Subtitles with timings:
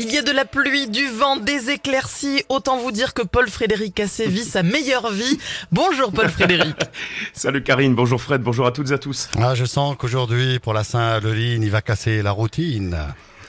[0.00, 2.44] Il y a de la pluie, du vent, des éclaircies.
[2.48, 5.38] Autant vous dire que Paul Frédéric Cassé vit sa meilleure vie.
[5.72, 6.76] Bonjour Paul Frédéric.
[7.32, 9.28] Salut Karine, bonjour Fred, bonjour à toutes et à tous.
[9.40, 12.96] Ah, je sens qu'aujourd'hui, pour la Saint-Halloween, il va casser la routine.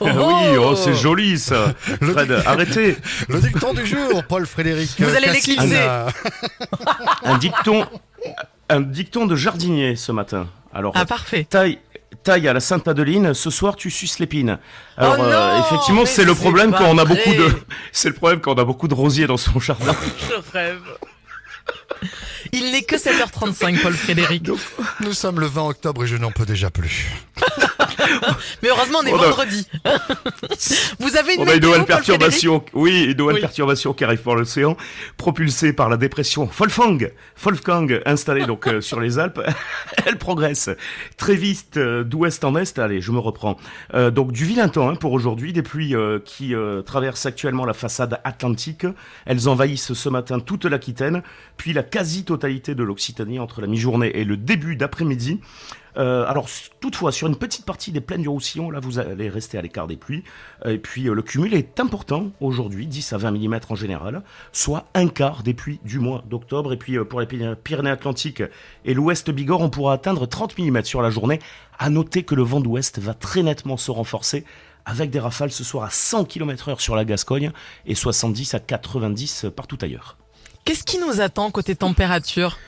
[0.00, 0.06] Oh.
[0.06, 1.72] oui, oh, c'est joli ça.
[1.82, 2.96] Fred, arrêtez.
[3.28, 4.90] Le dicton du jour, Paul Frédéric.
[4.98, 5.86] Vous allez l'éclipser.
[7.22, 7.86] Un dicton,
[8.68, 10.48] un dicton de jardinier ce matin.
[10.72, 11.44] Alors, Ah parfait.
[11.48, 11.78] taille,
[12.22, 14.58] taille à la Sainte-Adeline, ce soir tu suces l'épine.
[14.96, 17.14] Alors, Oh non, effectivement, c'est le problème quand on a vrai.
[17.16, 17.50] beaucoup de,
[17.92, 19.94] c'est le problème quand on a beaucoup de rosiers dans son jardin.
[20.28, 20.80] Je rêve.
[22.52, 24.48] Il n'est que 7h35 Paul Frédéric.
[25.00, 27.06] Nous sommes le 20 octobre et je n'en peux déjà plus.
[28.62, 29.66] Mais heureusement on est On a- vendredi.
[30.98, 33.40] Vous avez une On a une nouvelle perturbation, oui, une nouvelle Oui.
[33.40, 34.76] perturbation qui arrive par l'océan,
[35.16, 39.40] propulsée par la dépression Wolfgang, Wolfgang installée donc euh, sur les Alpes.
[40.06, 40.70] Elle progresse
[41.16, 42.78] très vite euh, d'ouest en est.
[42.78, 43.56] Allez, je me reprends.
[43.94, 47.64] Euh, donc du vilain temps hein, pour aujourd'hui, des pluies euh, qui euh, traversent actuellement
[47.64, 48.86] la façade atlantique.
[49.26, 51.22] Elles envahissent ce matin toute l'Aquitaine,
[51.56, 55.40] puis la quasi-totalité de l'Occitanie entre la mi-journée et le début d'après-midi.
[55.96, 56.46] Euh, alors
[56.80, 59.86] toutefois, sur une petite partie des plaines du Roussillon, là vous allez rester à l'écart
[59.86, 60.22] des pluies.
[60.64, 64.86] Et puis euh, le cumul est important aujourd'hui, 10 à 20 mm en général, soit
[64.94, 66.72] un quart des pluies du mois d'octobre.
[66.72, 68.42] Et puis euh, pour les Py- Pyrénées-Atlantiques
[68.84, 71.40] et l'ouest Bigorre, on pourra atteindre 30 mm sur la journée.
[71.78, 74.44] À noter que le vent d'ouest va très nettement se renforcer
[74.84, 77.52] avec des rafales ce soir à 100 km heure sur la Gascogne
[77.86, 80.16] et 70 à 90 partout ailleurs.
[80.64, 82.58] Qu'est-ce qui nous attend côté température?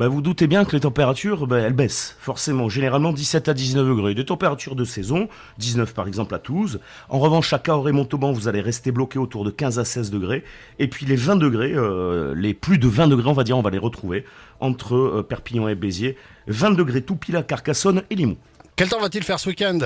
[0.00, 2.70] Bah, vous doutez bien que les températures, bah, elles baissent, forcément.
[2.70, 4.14] Généralement 17 à 19 degrés.
[4.14, 6.80] Des températures de saison, 19 par exemple à Toulouse.
[7.10, 10.10] En revanche, à Cahors et Montauban, vous allez rester bloqué autour de 15 à 16
[10.10, 10.42] degrés.
[10.78, 13.62] Et puis les 20 degrés, euh, les plus de 20 degrés, on va dire, on
[13.62, 14.24] va les retrouver
[14.58, 16.16] entre euh, Perpignan et Béziers.
[16.46, 18.38] 20 degrés Toupila, Carcassonne et Limoux.
[18.76, 19.80] Quel temps va-t-il faire ce week-end?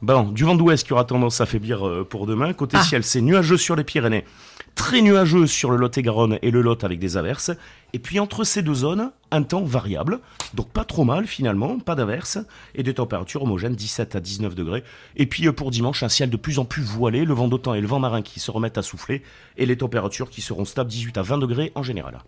[0.00, 2.54] Bon, du vent d'ouest qui aura tendance à faiblir euh, pour demain.
[2.54, 2.82] Côté Ah.
[2.82, 4.24] ciel, c'est nuageux sur les Pyrénées,
[4.74, 7.50] très nuageux sur le Lot-et-Garonne et le Lot avec des averses.
[7.92, 10.20] Et puis entre ces deux zones, un temps variable.
[10.54, 12.38] Donc pas trop mal finalement, pas d'averses.
[12.74, 14.84] Et des températures homogènes, 17 à 19 degrés.
[15.16, 17.76] Et puis euh, pour dimanche, un ciel de plus en plus voilé, le vent d'automne
[17.76, 19.22] et le vent marin qui se remettent à souffler.
[19.56, 22.18] Et les températures qui seront stables, 18 à 20 degrés en général.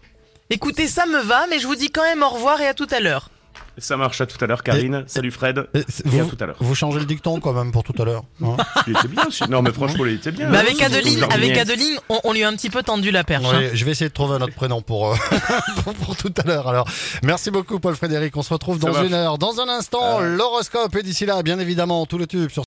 [0.51, 2.87] Écoutez, ça me va, mais je vous dis quand même au revoir et à tout
[2.91, 3.31] à l'heure.
[3.79, 5.05] Ça marche à tout à l'heure, Karine.
[5.07, 5.67] Salut Fred.
[5.75, 6.57] Et Et à vous, tout à l'heure.
[6.61, 8.23] vous changez le dicton quand même pour tout à l'heure.
[8.43, 8.57] hein
[8.87, 9.25] Il était bien.
[9.51, 10.49] Non mais franchement, il était bien.
[10.49, 13.45] Mais avec Adeline, avec Adeline, on, on lui a un petit peu tendu la perche.
[13.53, 13.69] hein.
[13.75, 15.17] Je vais essayer de trouver un autre prénom pour, euh,
[15.85, 16.69] pour, pour tout à l'heure.
[16.69, 16.89] Alors,
[17.23, 18.35] merci beaucoup Paul Frédéric.
[18.37, 19.37] On se retrouve dans une heure.
[19.37, 20.97] Dans un instant, l'horoscope.
[20.97, 22.65] Et d'ici là, bien évidemment, tout le tube sur